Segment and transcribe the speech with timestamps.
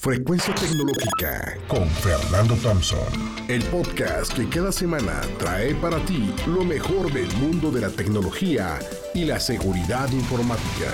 [0.00, 3.00] Frecuencia Tecnológica con Fernando Thompson.
[3.48, 8.78] El podcast que cada semana trae para ti lo mejor del mundo de la tecnología
[9.12, 10.92] y la seguridad informática.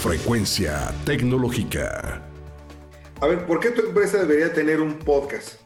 [0.00, 2.22] Frecuencia Tecnológica.
[3.20, 5.60] A ver, ¿por qué tu empresa debería tener un podcast?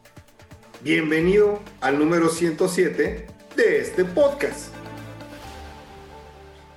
[0.81, 4.73] Bienvenido al número 107 de este podcast.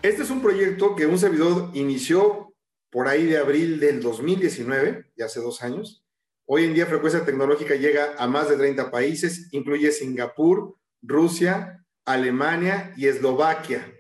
[0.03, 2.48] Este es un proyecto que un servidor inició
[2.91, 6.05] por ahí de abril del 2019, ya hace dos años.
[6.46, 12.95] Hoy en día Frecuencia Tecnológica llega a más de 30 países, incluye Singapur, Rusia, Alemania
[12.96, 13.95] y Eslovaquia.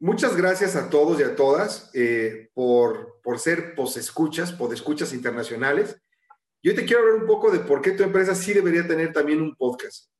[0.00, 6.00] Muchas gracias a todos y a todas eh, por, por ser posescuchas, escuchas internacionales.
[6.62, 9.42] Yo te quiero hablar un poco de por qué tu empresa sí debería tener también
[9.42, 10.10] un podcast.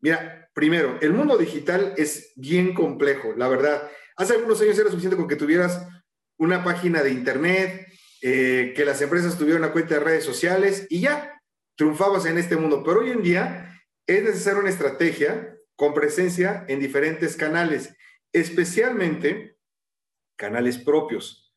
[0.00, 3.90] Mira, primero, el mundo digital es bien complejo, la verdad.
[4.16, 5.86] Hace algunos años era suficiente con que tuvieras
[6.38, 7.86] una página de internet,
[8.22, 11.40] eh, que las empresas tuvieran una cuenta de redes sociales y ya,
[11.76, 12.82] triunfabas en este mundo.
[12.84, 17.94] Pero hoy en día es necesaria una estrategia con presencia en diferentes canales,
[18.32, 19.58] especialmente
[20.36, 21.54] canales propios.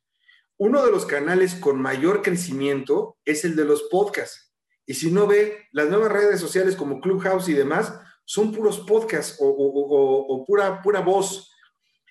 [0.57, 4.53] Uno de los canales con mayor crecimiento es el de los podcasts.
[4.85, 9.38] Y si no ve, las nuevas redes sociales como Clubhouse y demás son puros podcasts
[9.39, 11.52] o, o pura, pura voz,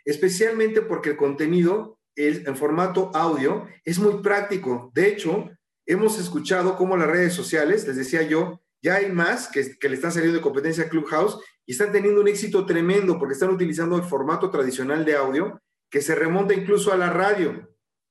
[0.05, 4.91] especialmente porque el contenido en formato audio es muy práctico.
[4.93, 5.49] De hecho,
[5.87, 9.95] hemos escuchado cómo las redes sociales, les decía yo, ya hay más que, que le
[9.95, 13.97] están saliendo de competencia a Clubhouse y están teniendo un éxito tremendo porque están utilizando
[13.97, 17.69] el formato tradicional de audio que se remonta incluso a la radio.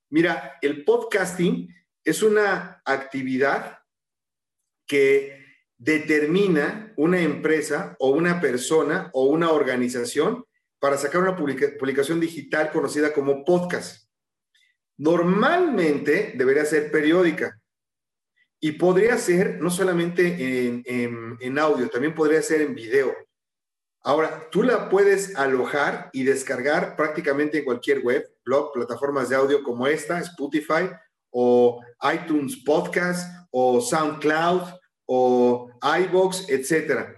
[0.10, 3.80] Mira, el podcasting es una actividad
[4.88, 5.46] que
[5.78, 10.47] determina una empresa o una persona o una organización
[10.80, 14.08] para sacar una publicación digital conocida como podcast.
[14.98, 17.60] Normalmente debería ser periódica
[18.60, 20.76] y podría ser no solamente
[21.40, 23.16] en, audio, también podría ser en video.
[24.02, 29.64] Ahora, tú la puedes alojar y descargar prácticamente en cualquier web, blog, plataformas de audio
[29.64, 30.90] como esta, Spotify
[31.30, 31.82] o
[32.14, 34.62] iTunes Podcast o SoundCloud
[35.06, 37.17] o iBox, etcétera.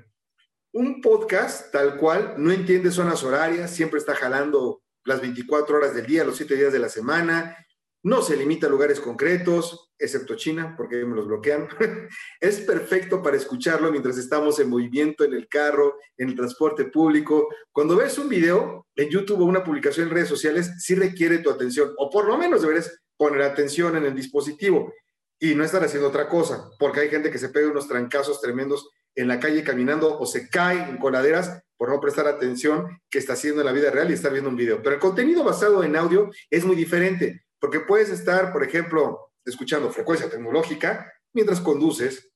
[0.72, 6.06] Un podcast tal cual no entiende zonas horarias, siempre está jalando las 24 horas del
[6.06, 7.58] día, los 7 días de la semana,
[8.04, 11.68] no se limita a lugares concretos, excepto China, porque me los bloquean.
[12.40, 17.50] es perfecto para escucharlo mientras estamos en movimiento, en el carro, en el transporte público.
[17.72, 21.50] Cuando ves un video en YouTube o una publicación en redes sociales, sí requiere tu
[21.50, 24.94] atención, o por lo menos deberes poner atención en el dispositivo
[25.38, 28.90] y no estar haciendo otra cosa, porque hay gente que se pega unos trancazos tremendos
[29.20, 33.34] en la calle caminando o se cae en coladeras por no prestar atención que está
[33.34, 34.82] haciendo en la vida real y estar viendo un video.
[34.82, 39.92] Pero el contenido basado en audio es muy diferente, porque puedes estar, por ejemplo, escuchando
[39.92, 42.32] frecuencia tecnológica mientras conduces,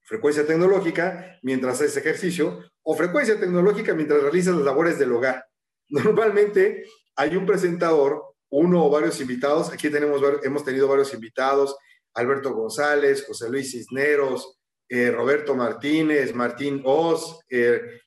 [0.00, 5.44] frecuencia tecnológica mientras haces ejercicio o frecuencia tecnológica mientras realizas las labores del hogar.
[5.88, 11.76] Normalmente hay un presentador, uno o varios invitados, aquí tenemos, hemos tenido varios invitados,
[12.14, 14.58] Alberto González, José Luis Cisneros,
[14.94, 18.02] eh, Roberto Martínez, Martín Oz, eh,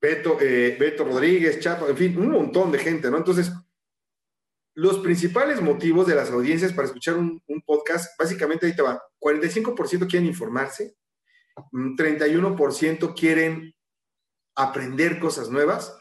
[0.00, 3.16] eh, Beto Rodríguez, Chapo, en fin, un montón de gente, ¿no?
[3.16, 3.50] Entonces,
[4.76, 10.08] los principales motivos de las audiencias para escuchar un, podcast, básicamente ahí te va, 45%
[10.08, 10.94] quieren informarse,
[11.72, 13.74] 31% quieren
[14.54, 15.92] aprender cosas nuevas,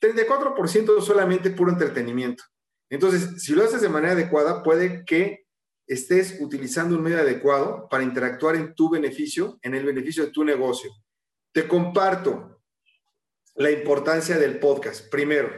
[0.00, 2.42] 34% solamente puro entretenimiento.
[2.90, 5.45] Entonces, si lo haces de manera adecuada, puede que
[5.86, 10.44] estés utilizando un medio adecuado para interactuar en tu beneficio, en el beneficio de tu
[10.44, 10.90] negocio.
[11.52, 12.60] Te comparto
[13.54, 15.08] la importancia del podcast.
[15.10, 15.50] Primero,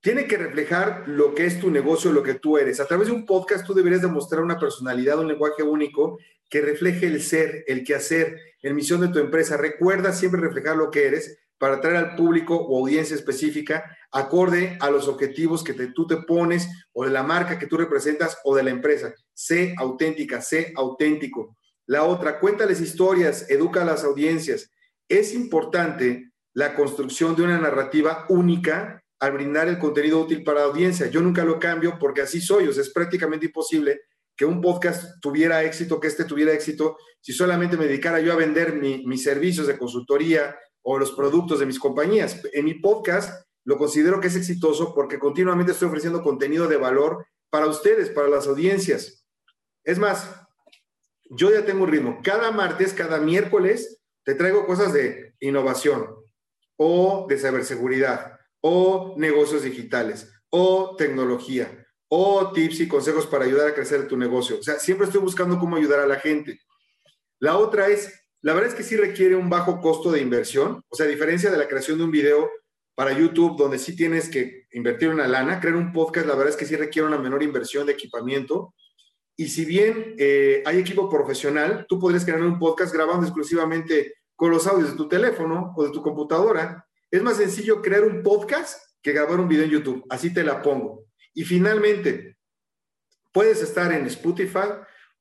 [0.00, 2.78] tiene que reflejar lo que es tu negocio, lo que tú eres.
[2.78, 6.18] A través de un podcast tú deberías demostrar una personalidad, un lenguaje único
[6.48, 9.56] que refleje el ser, el quehacer, el misión de tu empresa.
[9.56, 14.90] Recuerda siempre reflejar lo que eres para atraer al público o audiencia específica acorde a
[14.90, 18.64] los objetivos que tú te pones o de la marca que tú representas o de
[18.64, 19.14] la empresa.
[19.32, 21.56] Sé auténtica, sé auténtico.
[21.86, 24.70] La otra, cuéntales historias, educa a las audiencias.
[25.08, 30.66] Es importante la construcción de una narrativa única al brindar el contenido útil para la
[30.66, 31.06] audiencia.
[31.06, 34.02] Yo nunca lo cambio porque así soy, o sea, es prácticamente imposible
[34.36, 38.36] que un podcast tuviera éxito, que este tuviera éxito, si solamente me dedicara yo a
[38.36, 42.40] vender mis servicios de consultoría o los productos de mis compañías.
[42.52, 47.26] En mi podcast lo considero que es exitoso porque continuamente estoy ofreciendo contenido de valor
[47.50, 49.26] para ustedes, para las audiencias.
[49.82, 50.30] Es más,
[51.30, 52.20] yo ya tengo un ritmo.
[52.22, 56.14] Cada martes, cada miércoles, te traigo cosas de innovación
[56.76, 63.74] o de ciberseguridad o negocios digitales o tecnología o tips y consejos para ayudar a
[63.74, 64.58] crecer tu negocio.
[64.58, 66.60] O sea, siempre estoy buscando cómo ayudar a la gente.
[67.40, 70.94] La otra es, la verdad es que sí requiere un bajo costo de inversión, o
[70.94, 72.50] sea, a diferencia de la creación de un video
[72.94, 76.56] para YouTube, donde sí tienes que invertir una lana, crear un podcast, la verdad es
[76.56, 78.74] que sí requiere una menor inversión de equipamiento.
[79.34, 84.50] Y si bien eh, hay equipo profesional, tú podrías crear un podcast grabando exclusivamente con
[84.50, 86.86] los audios de tu teléfono o de tu computadora.
[87.10, 90.04] Es más sencillo crear un podcast que grabar un video en YouTube.
[90.10, 91.06] Así te la pongo.
[91.32, 92.36] Y finalmente,
[93.32, 94.68] puedes estar en Spotify,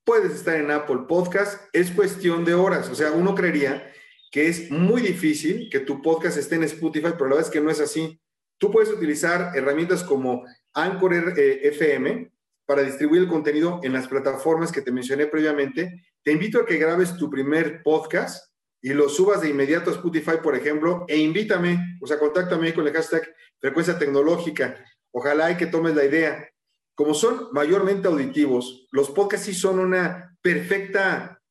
[0.04, 2.90] puedes estar en Apple Podcast, es cuestión de horas.
[2.90, 3.92] O sea, uno creería
[4.32, 7.62] que es muy difícil que tu podcast esté en Spotify, pero la verdad es que
[7.62, 8.20] no es así.
[8.58, 12.32] Tú puedes utilizar herramientas como Anchor eh, FM
[12.66, 16.06] para distribuir el contenido en las plataformas que te mencioné previamente.
[16.24, 18.52] Te invito a que grabes tu primer podcast
[18.82, 22.88] y lo subas de inmediato a Spotify, por ejemplo, e invítame, o sea, contáctame con
[22.88, 23.24] el hashtag
[23.60, 24.84] frecuencia tecnológica.
[25.12, 26.50] Ojalá y que tomes la idea.
[26.96, 31.42] Como son mayormente auditivos, los podcasts sí son una perfecta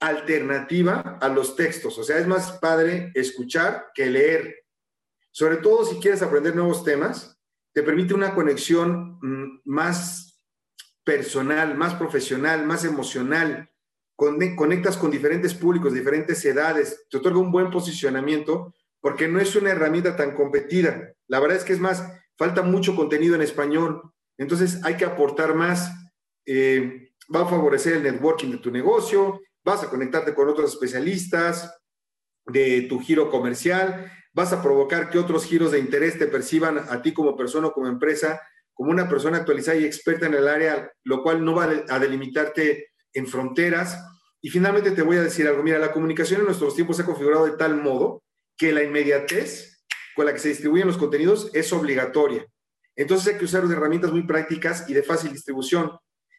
[0.00, 1.98] alternativa a los textos.
[1.98, 4.64] O sea, es más padre escuchar que leer.
[5.30, 7.38] Sobre todo si quieres aprender nuevos temas,
[7.72, 10.42] te permite una conexión mm, más
[11.04, 13.70] personal, más profesional, más emocional.
[14.16, 19.70] Conectas con diferentes públicos, diferentes edades, te otorga un buen posicionamiento porque no es una
[19.70, 21.14] herramienta tan competida.
[21.26, 22.06] La verdad es que es más,
[22.36, 25.92] falta mucho contenido en español, entonces hay que aportar más,
[26.46, 31.78] eh, va a favorecer el networking de tu negocio, vas a conectarte con otros especialistas
[32.46, 37.02] de tu giro comercial, vas a provocar que otros giros de interés te perciban a
[37.02, 38.40] ti como persona o como empresa
[38.80, 42.88] como una persona actualizada y experta en el área, lo cual no va a delimitarte
[43.12, 44.02] en fronteras.
[44.40, 47.04] Y finalmente te voy a decir algo, mira, la comunicación en nuestros tiempos se ha
[47.04, 48.22] configurado de tal modo
[48.56, 49.84] que la inmediatez
[50.16, 52.46] con la que se distribuyen los contenidos es obligatoria.
[53.00, 55.90] Entonces hay que usar herramientas muy prácticas y de fácil distribución.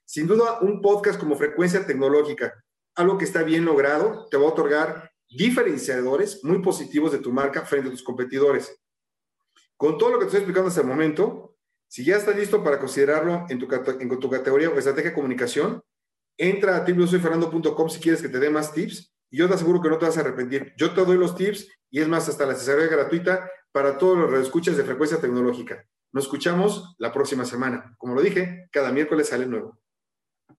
[0.05, 2.53] Sin duda, un podcast como frecuencia tecnológica,
[2.93, 7.65] algo que está bien logrado, te va a otorgar diferenciadores muy positivos de tu marca
[7.65, 8.79] frente a tus competidores.
[9.75, 12.77] Con todo lo que te estoy explicando hasta el momento, si ya estás listo para
[12.77, 15.81] considerarlo en tu, categoría o estrategia de comunicación,
[16.37, 19.89] entra a www.soyfernando.com si quieres que te dé más tips y yo te aseguro que
[19.89, 20.75] no te vas a arrepentir.
[20.77, 24.39] Yo te doy los tips y es más, hasta la asesoría gratuita para todos los
[24.43, 25.87] escuchas de frecuencia tecnológica.
[26.13, 27.95] Nos escuchamos la próxima semana.
[27.97, 29.80] Como lo dije, cada miércoles sale nuevo.